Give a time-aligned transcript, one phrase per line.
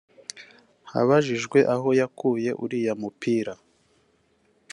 [0.99, 3.53] Abajijwe aho yakuye uriya mupira